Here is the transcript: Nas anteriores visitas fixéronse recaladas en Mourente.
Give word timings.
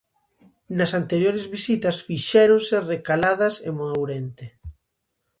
Nas 0.77 0.91
anteriores 1.01 1.45
visitas 1.55 1.97
fixéronse 2.07 2.75
recaladas 2.91 3.55
en 3.67 3.73
Mourente. 3.79 4.45